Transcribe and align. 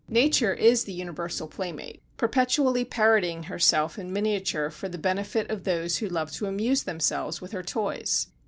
Nature 0.09 0.51
is 0.55 0.85
the 0.85 0.91
universal 0.93 1.47
playmate, 1.47 2.01
perpetually 2.17 2.83
parodying 2.83 3.43
herself 3.43 3.99
in 3.99 4.11
miniature 4.11 4.71
for 4.71 4.89
the 4.89 4.97
benefit 4.97 5.47
of 5.51 5.63
those 5.63 5.97
who 5.97 6.09
love 6.09 6.31
to 6.31 6.47
amuse 6.47 6.81
themselves 6.81 7.39
with 7.39 7.51
her 7.51 7.61
toys. 7.61 8.25